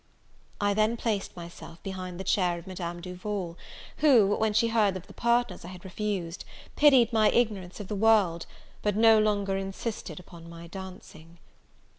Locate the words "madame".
2.65-3.01